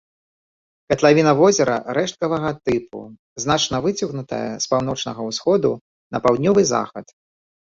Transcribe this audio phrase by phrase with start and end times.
[0.91, 2.99] Катлавіна возера рэшткавага тыпу,
[3.43, 5.71] значна выцягнутая з паўночнага ўсходу
[6.17, 7.05] на паўднёвы захад.